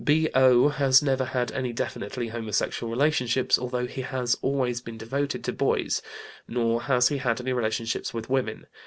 B.O. 0.03 0.69
has 0.69 1.03
never 1.03 1.25
had 1.25 1.51
any 1.51 1.71
definitely 1.71 2.29
homosexual 2.29 2.89
relationships, 2.91 3.59
although 3.59 3.85
he 3.85 4.01
has 4.01 4.35
always 4.41 4.81
been 4.81 4.97
devoted 4.97 5.43
to 5.43 5.53
boys; 5.53 6.01
nor 6.47 6.81
has 6.81 7.09
he 7.09 7.17
had 7.19 7.39
any 7.39 7.53
relationships 7.53 8.11
with 8.11 8.27
women. 8.27 8.65